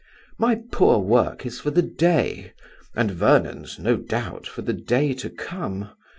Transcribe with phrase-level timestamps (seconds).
[0.39, 2.53] "My poor work is for the day,
[2.95, 5.91] and Vernon's, no doubt, for the day to come.